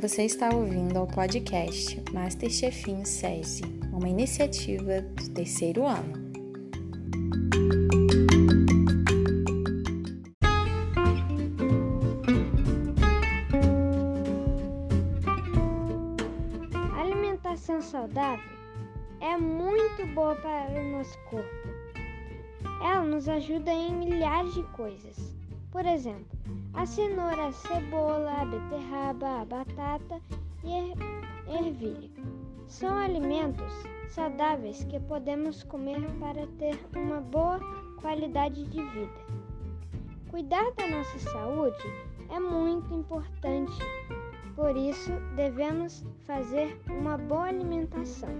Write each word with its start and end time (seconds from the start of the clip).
Você 0.00 0.24
está 0.24 0.52
ouvindo 0.52 0.98
ao 0.98 1.06
podcast 1.06 2.02
Masterchefinho 2.12 3.06
SESI, 3.06 3.62
uma 3.92 4.08
iniciativa 4.08 5.00
do 5.00 5.30
terceiro 5.30 5.86
ano. 5.86 6.12
Alimentação 16.98 17.80
saudável 17.80 18.44
é 19.20 19.36
muito 19.36 20.06
boa 20.12 20.34
para 20.34 20.72
o 20.72 20.90
nosso 20.90 21.16
corpo. 21.30 21.68
Ela 22.82 23.04
nos 23.04 23.28
ajuda 23.28 23.72
em 23.72 23.94
milhares 23.94 24.52
de 24.54 24.62
coisas. 24.72 25.16
Por 25.74 25.84
exemplo, 25.86 26.38
a 26.72 26.86
cenoura, 26.86 27.48
a 27.48 27.52
cebola, 27.52 28.42
a 28.42 28.44
beterraba, 28.44 29.40
a 29.40 29.44
batata 29.44 30.20
e 30.62 30.72
a 30.72 31.58
ervilha. 31.60 32.08
São 32.68 32.96
alimentos 32.96 33.72
saudáveis 34.08 34.84
que 34.84 35.00
podemos 35.00 35.64
comer 35.64 36.00
para 36.20 36.46
ter 36.60 36.78
uma 36.94 37.20
boa 37.20 37.58
qualidade 38.00 38.64
de 38.66 38.84
vida. 38.84 39.20
Cuidar 40.30 40.70
da 40.76 40.86
nossa 40.86 41.18
saúde 41.18 41.84
é 42.30 42.38
muito 42.38 42.94
importante, 42.94 43.76
por 44.54 44.76
isso 44.76 45.10
devemos 45.34 46.06
fazer 46.24 46.80
uma 46.88 47.18
boa 47.18 47.46
alimentação. 47.46 48.30